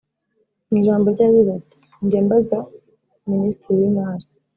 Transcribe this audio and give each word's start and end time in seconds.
Mu 0.67 0.75
ijambo 0.79 1.05
rye 1.13 1.23
yagize 1.27 1.49
ati 1.59 1.77
“Njya 2.03 2.19
mbaza 2.25 2.57
minisitiri 3.29 3.73
w’Imari 3.79 4.25